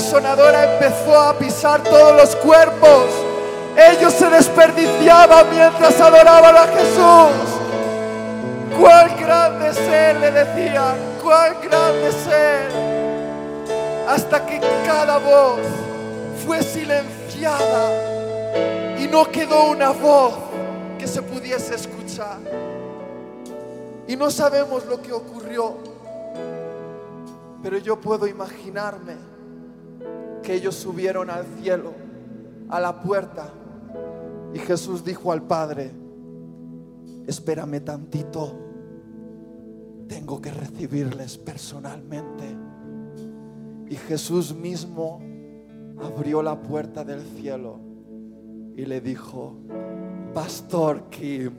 [0.00, 3.06] Sonadora empezó a pisar todos los cuerpos.
[3.76, 7.58] Ellos se desperdiciaban mientras adoraban a Jesús.
[8.78, 12.72] Cuán grande es Él, le decían, cuán grande es Él.
[14.08, 15.60] Hasta que cada voz
[16.46, 17.90] fue silenciada
[18.98, 20.34] y no quedó una voz
[20.98, 22.38] que se pudiese escuchar.
[24.06, 25.76] Y no sabemos lo que ocurrió,
[27.62, 29.37] pero yo puedo imaginarme
[30.54, 31.92] ellos subieron al cielo,
[32.68, 33.48] a la puerta,
[34.54, 35.90] y Jesús dijo al Padre,
[37.26, 38.54] espérame tantito,
[40.08, 42.56] tengo que recibirles personalmente.
[43.88, 45.20] Y Jesús mismo
[46.02, 47.80] abrió la puerta del cielo
[48.76, 49.54] y le dijo,
[50.32, 51.52] Pastor Kim,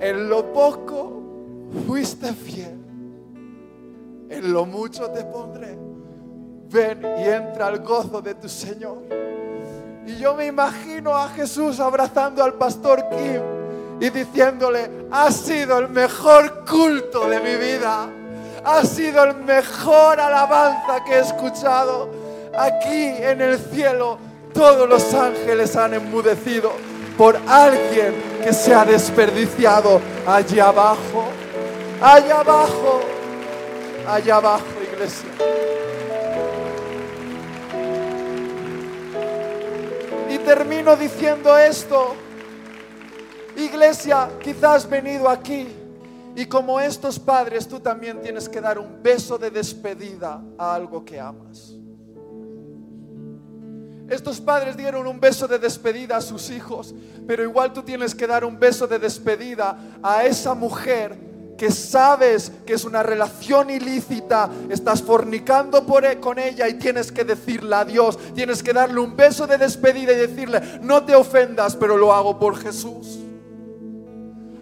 [0.00, 1.22] en lo poco
[1.86, 2.78] fuiste fiel,
[4.30, 5.83] en lo mucho te pondré
[6.70, 8.98] ven y entra al gozo de tu Señor.
[10.06, 13.40] Y yo me imagino a Jesús abrazando al pastor Kim
[14.00, 18.08] y diciéndole, ha sido el mejor culto de mi vida,
[18.64, 22.10] ha sido el mejor alabanza que he escuchado.
[22.56, 24.18] Aquí en el cielo
[24.52, 26.72] todos los ángeles han enmudecido
[27.16, 31.24] por alguien que se ha desperdiciado allí abajo,
[32.00, 33.00] allá abajo.
[34.06, 35.73] allá abajo, iglesia.
[40.44, 42.14] Termino diciendo esto.
[43.56, 45.66] Iglesia, quizás has venido aquí
[46.36, 51.04] y como estos padres tú también tienes que dar un beso de despedida a algo
[51.04, 51.74] que amas.
[54.08, 56.94] Estos padres dieron un beso de despedida a sus hijos,
[57.26, 61.16] pero igual tú tienes que dar un beso de despedida a esa mujer
[61.56, 67.24] que sabes que es una relación ilícita, estás fornicando e, con ella y tienes que
[67.24, 71.96] decirle adiós, tienes que darle un beso de despedida y decirle, no te ofendas, pero
[71.96, 73.18] lo hago por Jesús.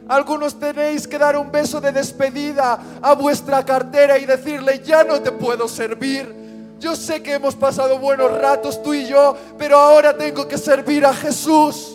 [0.09, 5.21] Algunos tenéis que dar un beso de despedida a vuestra cartera y decirle, ya no
[5.23, 6.43] te puedo servir.
[6.79, 11.07] Yo sé que hemos pasado buenos ratos tú y yo, pero ahora tengo que servir
[11.07, 11.92] a Jesús.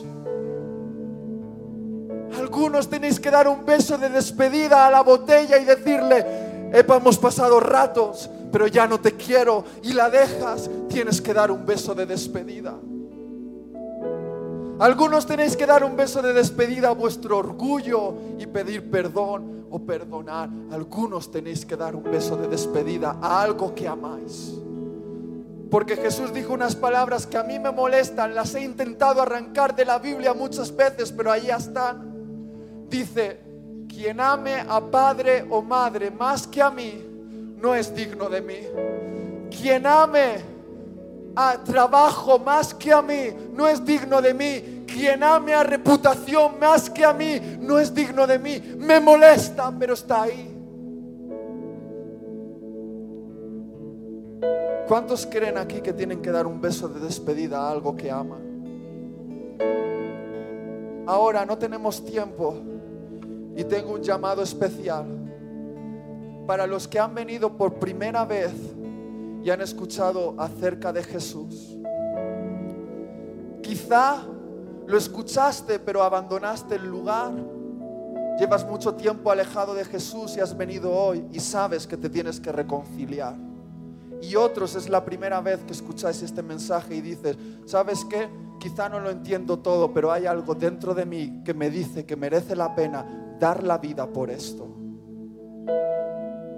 [2.47, 6.25] Algunos tenéis que dar un beso de despedida a la botella y decirle,
[6.71, 10.69] hemos pasado ratos, pero ya no te quiero y la dejas.
[10.87, 12.73] Tienes que dar un beso de despedida.
[14.79, 19.79] Algunos tenéis que dar un beso de despedida a vuestro orgullo y pedir perdón o
[19.79, 20.49] perdonar.
[20.71, 24.53] Algunos tenéis que dar un beso de despedida a algo que amáis.
[25.69, 29.83] Porque Jesús dijo unas palabras que a mí me molestan, las he intentado arrancar de
[29.83, 32.06] la Biblia muchas veces, pero ahí están.
[32.89, 33.39] Dice,
[33.87, 37.03] quien ame a padre o madre más que a mí,
[37.57, 38.59] no es digno de mí.
[39.49, 40.35] Quien ame
[41.35, 44.83] a trabajo más que a mí, no es digno de mí.
[44.87, 48.61] Quien ame a reputación más que a mí, no es digno de mí.
[48.77, 50.53] Me molesta, pero está ahí.
[54.87, 58.37] ¿Cuántos creen aquí que tienen que dar un beso de despedida a algo que ama?
[61.05, 62.76] Ahora no tenemos tiempo
[63.57, 65.05] y tengo un llamado especial
[66.45, 68.53] para los que han venido por primera vez
[69.43, 71.75] y han escuchado acerca de Jesús.
[73.63, 74.23] Quizá
[74.85, 77.33] lo escuchaste pero abandonaste el lugar.
[78.39, 82.39] Llevas mucho tiempo alejado de Jesús y has venido hoy y sabes que te tienes
[82.39, 83.35] que reconciliar.
[84.21, 87.35] Y otros es la primera vez que escucháis este mensaje y dices,
[87.65, 88.29] ¿sabes qué?
[88.59, 92.15] Quizá no lo entiendo todo, pero hay algo dentro de mí que me dice que
[92.15, 94.67] merece la pena dar la vida por esto.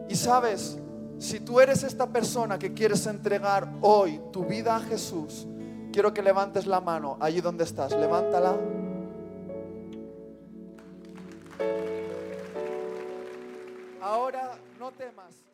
[0.07, 0.77] Y sabes,
[1.17, 5.47] si tú eres esta persona que quieres entregar hoy tu vida a Jesús,
[5.91, 7.91] quiero que levantes la mano allí donde estás.
[7.91, 8.55] Levántala.
[14.01, 15.48] Ahora no temas.